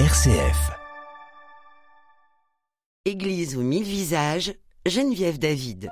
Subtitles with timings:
[0.00, 0.72] RCF.
[3.04, 4.52] Église aux mille visages,
[4.84, 5.88] Geneviève David.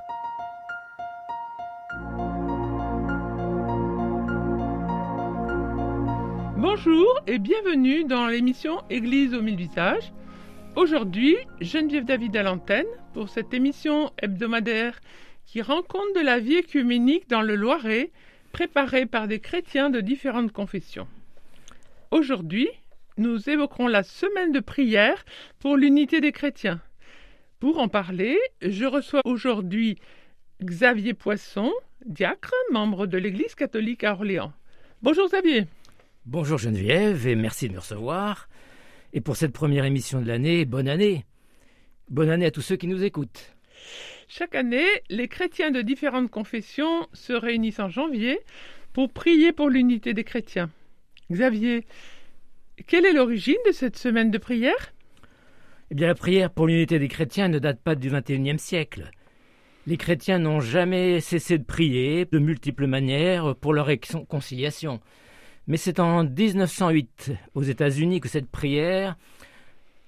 [6.57, 10.13] Bonjour et bienvenue dans l'émission Église aux mille visages.
[10.75, 14.99] Aujourd'hui, Geneviève David à l'antenne pour cette émission hebdomadaire
[15.47, 18.11] qui rend compte de la vie écuménique dans le Loiret,
[18.51, 21.07] préparée par des chrétiens de différentes confessions.
[22.11, 22.69] Aujourd'hui,
[23.17, 25.25] nous évoquerons la semaine de prière
[25.59, 26.81] pour l'unité des chrétiens.
[27.61, 29.99] Pour en parler, je reçois aujourd'hui
[30.63, 31.73] Xavier Poisson,
[32.07, 34.53] diacre, membre de l'Église catholique à Orléans.
[35.03, 35.67] Bonjour Xavier.
[36.27, 38.49] Bonjour Geneviève et merci de me recevoir.
[39.13, 41.25] Et pour cette première émission de l'année, bonne année.
[42.09, 43.55] Bonne année à tous ceux qui nous écoutent.
[44.29, 48.41] Chaque année, les chrétiens de différentes confessions se réunissent en janvier
[48.93, 50.71] pour prier pour l'unité des chrétiens.
[51.31, 51.85] Xavier,
[52.87, 54.93] quelle est l'origine de cette semaine de prière?
[55.91, 59.11] Eh bien, la prière pour l'unité des chrétiens ne date pas du XXIe siècle.
[59.87, 65.01] Les chrétiens n'ont jamais cessé de prier de multiples manières pour leur réconciliation.
[65.67, 69.17] Mais c'est en 1908 aux États-Unis que cette prière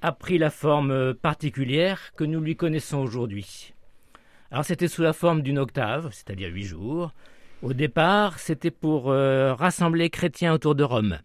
[0.00, 3.74] a pris la forme particulière que nous lui connaissons aujourd'hui.
[4.50, 7.12] Alors c'était sous la forme d'une octave, c'est-à-dire huit jours.
[7.62, 11.18] Au départ, c'était pour euh, rassembler chrétiens autour de Rome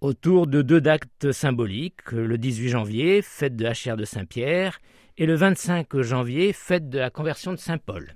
[0.00, 4.78] autour de deux dates symboliques, le 18 janvier, fête de la chair de Saint-Pierre,
[5.16, 8.14] et le 25 janvier, fête de la conversion de Saint-Paul.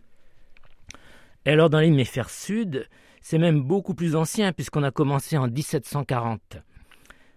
[1.44, 2.86] Et alors dans l'hémisphère sud,
[3.20, 6.58] c'est même beaucoup plus ancien puisqu'on a commencé en 1740.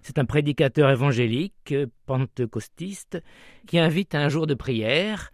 [0.03, 1.73] C'est un prédicateur évangélique,
[2.05, 3.23] pentecostiste,
[3.65, 5.31] qui invite à un jour de prière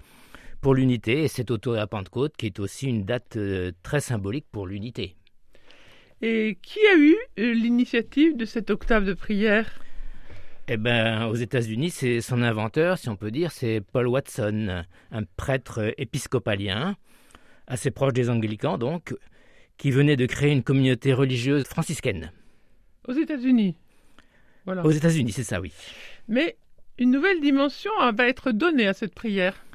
[0.62, 4.00] pour l'unité, et c'est autour de la Pentecôte qui est aussi une date euh, très
[4.00, 5.18] symbolique pour l'unité.
[6.22, 9.80] Et qui a eu euh, l'initiative de cette octave de prière?
[10.68, 15.24] Eh bien, aux États-Unis, c'est son inventeur, si on peut dire, c'est Paul Watson, un
[15.36, 16.96] prêtre épiscopalien,
[17.68, 19.16] assez proche des anglicans donc,
[19.78, 22.32] qui venait de créer une communauté religieuse franciscaine.
[23.08, 23.76] Aux États-Unis?
[24.66, 24.86] Voilà.
[24.86, 25.74] Aux États-Unis, c'est ça, oui.
[26.28, 26.56] Mais
[27.00, 29.66] une nouvelle dimension va être donnée à cette prière.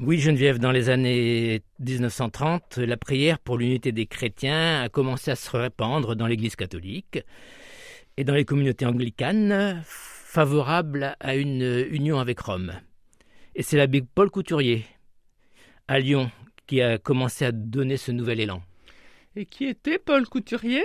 [0.00, 5.34] Oui, Geneviève, dans les années 1930, la prière pour l'unité des chrétiens a commencé à
[5.34, 7.18] se répandre dans l'Église catholique
[8.16, 12.74] et dans les communautés anglicanes favorables à une union avec Rome.
[13.56, 14.84] Et c'est l'abbé Paul Couturier,
[15.88, 16.30] à Lyon,
[16.68, 18.62] qui a commencé à donner ce nouvel élan.
[19.34, 20.84] Et qui était Paul Couturier?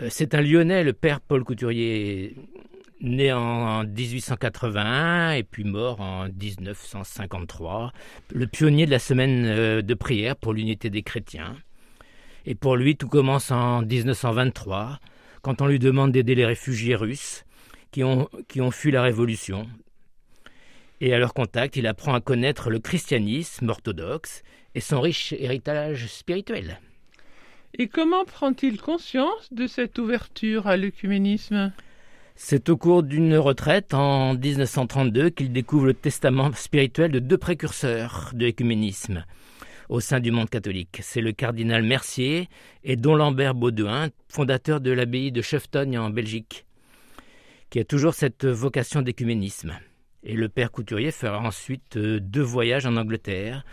[0.00, 2.34] Euh, C'est un Lyonnais, le père Paul Couturier,
[3.04, 7.92] né en 1881 et puis mort en 1953,
[8.32, 11.56] le pionnier de la semaine euh, de prière pour l'unité des chrétiens.
[12.46, 14.98] Et pour lui, tout commence en 1923,
[15.42, 17.44] quand on lui demande d'aider les réfugiés russes
[17.90, 19.68] qui ont, qui ont fui la révolution.
[21.00, 24.42] Et à leur contact, il apprend à connaître le christianisme orthodoxe
[24.74, 26.80] et son riche héritage spirituel.
[27.76, 31.72] Et comment prend-il conscience de cette ouverture à l'œcuménisme?
[32.36, 38.30] C'est au cours d'une retraite en 1932 qu'il découvre le testament spirituel de deux précurseurs
[38.34, 39.24] de l'écuménisme
[39.88, 40.98] au sein du monde catholique.
[41.02, 42.48] C'est le cardinal Mercier
[42.82, 46.66] et Don Lambert Baudouin, fondateur de l'abbaye de Cheftogne en Belgique,
[47.70, 49.74] qui a toujours cette vocation d'écuménisme.
[50.24, 53.64] Et le père Couturier fera ensuite euh, deux voyages en Angleterre,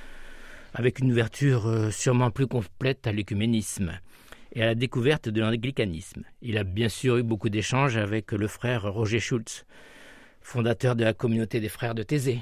[0.74, 3.94] avec une ouverture euh, sûrement plus complète à l'écuménisme
[4.54, 6.24] et à la découverte de l'anglicanisme.
[6.42, 9.66] Il a bien sûr eu beaucoup d'échanges avec le frère Roger Schultz,
[10.42, 12.42] fondateur de la communauté des frères de Thésée.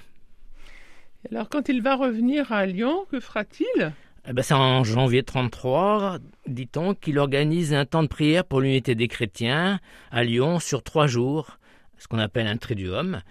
[1.32, 3.94] Alors quand il va revenir à Lyon, que fera-t-il?
[4.28, 6.18] Eh ben, C'est en janvier 33,
[6.48, 9.80] dit-on, qu'il organise un temps de prière pour l'unité des chrétiens
[10.12, 11.60] à Lyon sur trois jours,
[11.98, 13.22] ce qu'on appelle un triduum.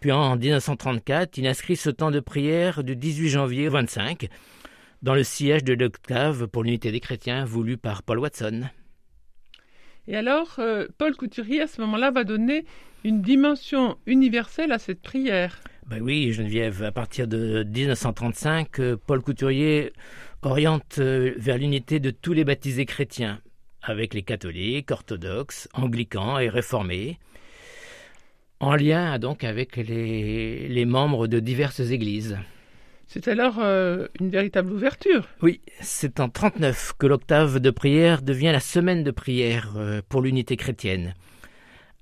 [0.00, 4.28] Puis en 1934, il inscrit ce temps de prière du 18 janvier au 25
[5.04, 8.62] dans le siège de l'octave pour l'unité des chrétiens voulu par Paul Watson.
[10.08, 12.64] Et alors, euh, Paul Couturier, à ce moment-là, va donner
[13.04, 15.60] une dimension universelle à cette prière.
[15.86, 19.92] Ben oui, Geneviève, à partir de 1935, euh, Paul Couturier
[20.40, 23.42] oriente euh, vers l'unité de tous les baptisés chrétiens,
[23.82, 27.18] avec les catholiques, orthodoxes, anglicans et réformés,
[28.58, 32.38] en lien donc avec les, les membres de diverses églises.
[33.06, 35.28] C'est alors euh, une véritable ouverture.
[35.42, 40.22] Oui, c'est en 39 que l'octave de prière devient la semaine de prière euh, pour
[40.22, 41.14] l'unité chrétienne,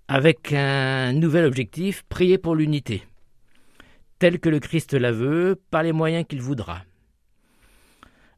[0.09, 3.03] avec un nouvel objectif, prier pour l'unité,
[4.19, 6.83] tel que le Christ la veut, par les moyens qu'il voudra.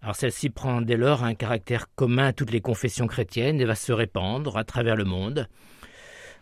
[0.00, 3.74] Alors celle-ci prend dès lors un caractère commun à toutes les confessions chrétiennes et va
[3.74, 5.48] se répandre à travers le monde,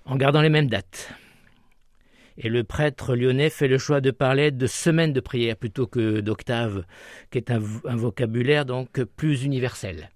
[0.05, 1.15] en gardant les mêmes dates.
[2.39, 6.21] Et le prêtre lyonnais fait le choix de parler de semaine de prière plutôt que
[6.21, 6.85] d'octave,
[7.31, 10.11] qui est un, un vocabulaire donc plus universel.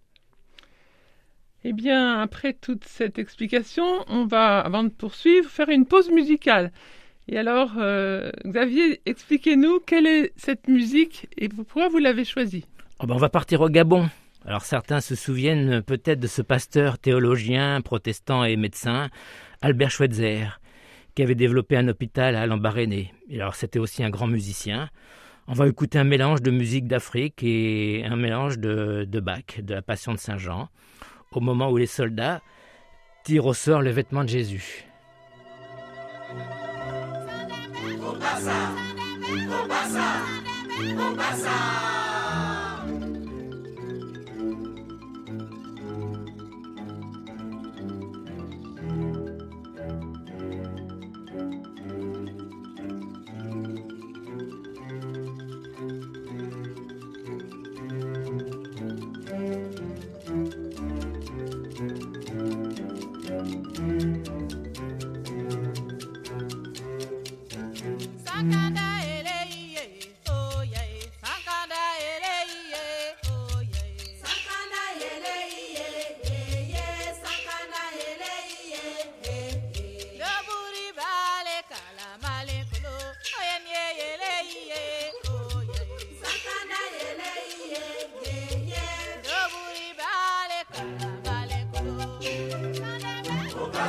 [1.65, 6.71] Eh bien, après toute cette explication, on va, avant de poursuivre, faire une pause musicale.
[7.29, 12.67] Et alors, euh, Xavier, expliquez-nous quelle est cette musique et pourquoi vous l'avez choisie?
[13.01, 14.09] Oh ben on va partir au Gabon.
[14.45, 19.11] Alors certains se souviennent peut-être de ce pasteur théologien, protestant et médecin,
[19.61, 20.61] Albert Schweitzer,
[21.17, 23.15] qui avait développé un hôpital à Lambaréné.
[23.55, 24.91] C'était aussi un grand musicien.
[25.49, 29.75] On va écouter un mélange de musique d'Afrique et un mélange de, de Bach, de
[29.75, 30.69] la Passion de Saint Jean,
[31.33, 32.43] au moment où les soldats
[33.25, 34.85] tirent au sort les vêtements de Jésus.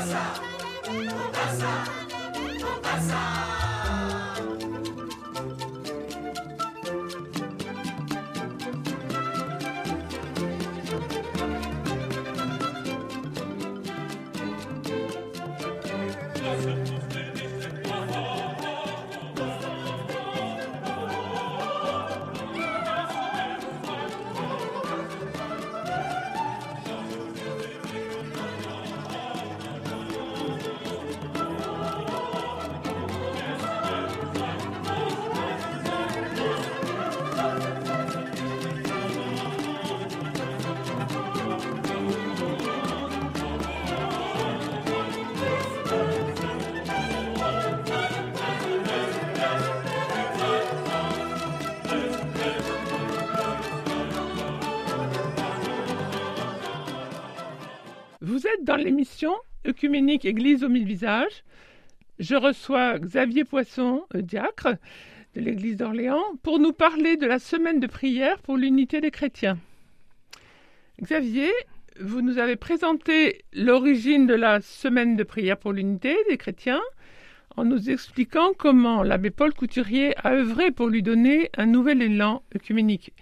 [0.07, 0.41] passa,
[1.03, 3.46] não passa, passa.
[58.37, 59.33] Vous êtes dans l'émission
[59.67, 61.43] œcuménique Église aux mille visages.
[62.19, 64.75] Je reçois Xavier Poisson, euh, diacre
[65.33, 69.57] de l'Église d'Orléans, pour nous parler de la semaine de prière pour l'unité des chrétiens.
[71.01, 71.49] Xavier,
[71.99, 76.83] vous nous avez présenté l'origine de la semaine de prière pour l'unité des chrétiens
[77.55, 82.43] en nous expliquant comment l'abbé Paul Couturier a œuvré pour lui donner un nouvel élan
[82.55, 83.13] œcuménique.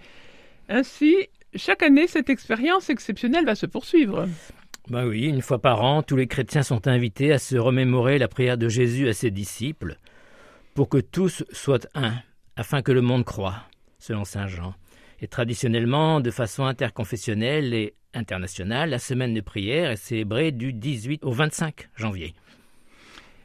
[0.68, 1.16] Ainsi,
[1.56, 4.28] chaque année, cette expérience exceptionnelle va se poursuivre.
[4.90, 8.28] Ben oui, une fois par an, tous les chrétiens sont invités à se remémorer la
[8.28, 9.98] prière de Jésus à ses disciples,
[10.76, 12.14] pour que tous soient un,
[12.56, 13.64] afin que le monde croie,
[13.98, 14.76] selon Saint Jean.
[15.22, 21.24] Et traditionnellement, de façon interconfessionnelle et internationale, la semaine de prière est célébrée du 18
[21.24, 22.36] au 25 janvier.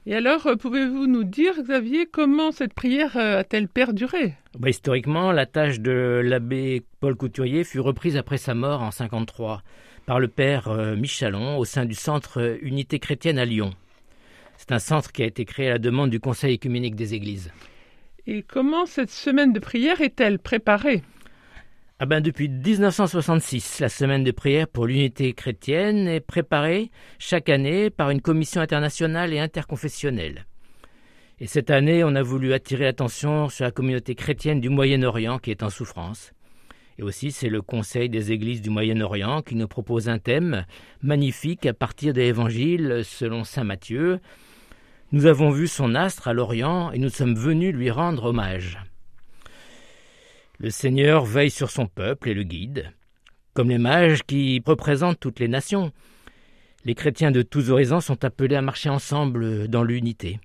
[0.05, 4.35] Et alors, euh, pouvez-vous nous dire, Xavier, comment cette prière euh, a-t-elle perduré?
[4.59, 9.63] Ben, historiquement, la tâche de l'abbé Paul Couturier fut reprise après sa mort en 53
[10.07, 13.71] par le père euh, Michalon au sein du centre euh, Unité chrétienne à Lyon.
[14.57, 17.51] C'est un centre qui a été créé à la demande du Conseil écuménique des Églises.
[18.27, 21.03] Et comment cette semaine de prière est-elle préparée?
[21.99, 27.91] Ah ben depuis 1966, la semaine de prière pour l'unité chrétienne est préparée chaque année
[27.91, 30.47] par une commission internationale et interconfessionnelle.
[31.41, 35.51] Et cette année, on a voulu attirer l'attention sur la communauté chrétienne du Moyen-Orient qui
[35.51, 36.33] est en souffrance.
[37.01, 40.67] Et aussi, c'est le Conseil des Églises du Moyen-Orient qui nous propose un thème
[41.01, 44.21] magnifique à partir de l'Évangile selon Saint Matthieu.
[45.11, 48.79] Nous avons vu son astre à l'Orient et nous sommes venus lui rendre hommage.
[50.59, 52.93] Le Seigneur veille sur son peuple et le guide,
[53.55, 55.93] comme les mages qui représentent toutes les nations.
[56.85, 60.39] Les chrétiens de tous horizons sont appelés à marcher ensemble dans l'unité.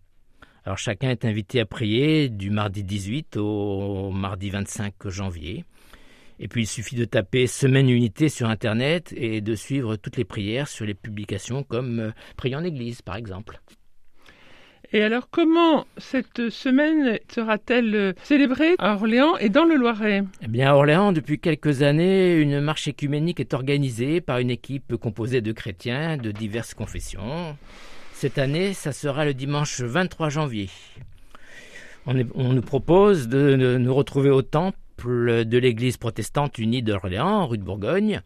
[0.64, 5.66] Alors chacun est invité à prier du mardi 18 au mardi 25 janvier.
[6.40, 10.26] Et puis il suffit de taper Semaine Unité sur Internet et de suivre toutes les
[10.26, 13.62] prières sur les publications comme euh, Prier en Église par exemple.
[14.94, 20.24] Et alors, comment cette semaine sera-t-elle euh, célébrée à Orléans et dans le Loiret?
[20.42, 24.96] Eh bien, à Orléans, depuis quelques années, une marche écuménique est organisée par une équipe
[24.96, 27.58] composée de chrétiens de diverses confessions.
[28.14, 30.70] Cette année, ça sera le dimanche 23 janvier.
[32.06, 37.58] On, nous propose de, de, nous retrouver au temple de l'église protestante unie d'Orléans, rue
[37.58, 38.22] de Bourgogne,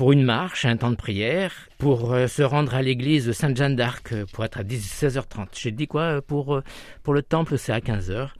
[0.00, 4.12] pour une marche, un temps de prière, pour euh, se rendre à l'église Sainte-Jeanne d'Arc
[4.12, 5.48] euh, pour être à 16h30.
[5.52, 6.62] J'ai dit quoi euh, pour,
[7.02, 8.30] pour le temple, c'est à 15h.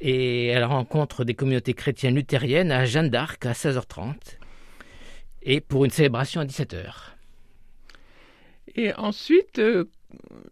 [0.00, 4.14] Et la rencontre des communautés chrétiennes luthériennes à Jeanne d'Arc à 16h30.
[5.42, 6.92] Et pour une célébration à 17h.
[8.74, 9.60] Et ensuite,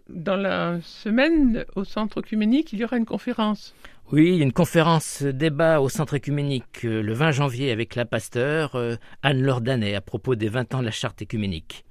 [0.09, 3.75] dans la semaine au centre œcuménique, il y aura une conférence.
[4.13, 8.95] Oui, une conférence débat au centre écuménique euh, le 20 janvier avec la pasteur euh,
[9.23, 9.63] Anne-Laure
[9.97, 11.85] à propos des 20 ans de la charte écuménique.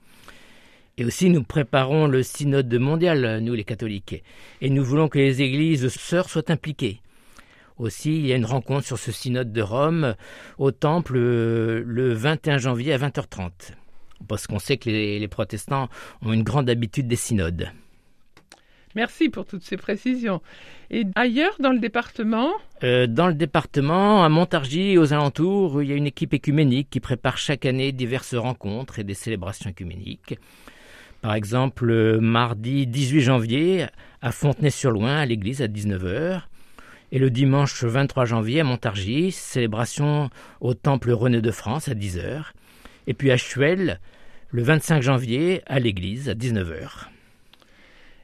[0.98, 4.24] Et aussi, nous préparons le synode mondial, nous les catholiques,
[4.62, 7.02] et nous voulons que les églises sœurs soient impliquées.
[7.78, 10.16] Aussi, il y a une rencontre sur ce synode de Rome
[10.58, 13.52] au temple euh, le 21 janvier à 20h30,
[14.28, 15.90] parce qu'on sait que les, les protestants
[16.22, 17.70] ont une grande habitude des synodes.
[18.96, 20.42] Merci pour toutes ces précisions.
[20.90, 22.52] Et ailleurs dans le département?
[22.84, 26.90] Euh, Dans le département, à Montargis et aux alentours, il y a une équipe écuménique
[26.90, 30.40] qui prépare chaque année diverses rencontres et des célébrations écuméniques.
[31.22, 33.88] Par exemple, le mardi 18 janvier,
[34.22, 36.44] à Fontenay-sur-Loing, à l'église à 19h.
[37.12, 40.30] Et le dimanche 23 janvier, à Montargis, célébration
[40.62, 42.46] au temple René de France à 10h.
[43.08, 44.00] Et puis à Chuel,
[44.52, 47.08] le 25 janvier, à l'église à 19h.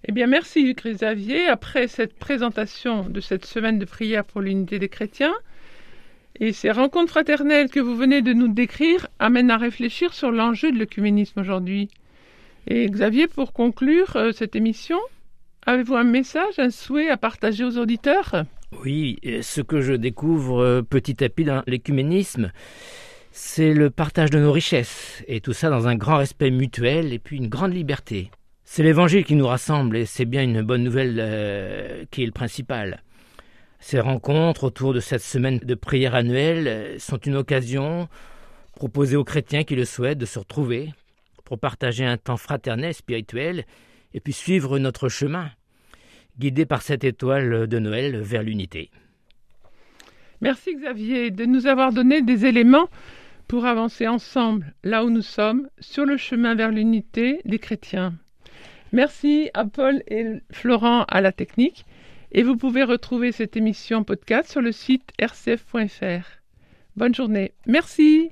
[0.08, 1.48] Eh bien, merci Xavier.
[1.48, 5.34] Après cette présentation de cette semaine de prière pour l'unité des chrétiens,
[6.40, 10.72] et ces rencontres fraternelles que vous venez de nous décrire amènent à réfléchir sur l'enjeu
[10.72, 11.90] de l'œcuménisme aujourd'hui.
[12.68, 14.98] Et Xavier, pour conclure euh, cette émission,
[15.66, 18.46] avez-vous un message, un souhait à partager aux auditeurs?
[18.84, 22.52] Oui, ce que je découvre euh, petit à petit dans l'écuménisme,
[23.32, 27.20] c'est le partage de nos richesses, et tout ça dans un grand respect mutuel et
[27.20, 28.30] puis une grande liberté.
[28.66, 32.32] C'est l'Évangile qui nous rassemble et c'est bien une bonne nouvelle euh, qui est le
[32.32, 33.04] principal.
[33.80, 38.10] Ces rencontres autour de cette semaine de prière annuelle euh, sont une occasion
[38.76, 40.94] proposée aux chrétiens qui le souhaitent de se retrouver
[41.46, 43.66] pour partager un temps fraternel, spirituel,
[44.14, 45.50] et puis suivre notre chemin,
[46.38, 48.90] guidé par cette étoile de Noël vers l'unité.
[50.42, 52.90] Merci Xavier de nous avoir donné des éléments
[53.52, 58.14] pour avancer ensemble là où nous sommes sur le chemin vers l'unité des chrétiens.
[58.94, 61.86] Merci à Paul et Florent à la technique.
[62.32, 66.40] Et vous pouvez retrouver cette émission podcast sur le site rcf.fr.
[66.96, 67.52] Bonne journée.
[67.68, 68.32] Merci.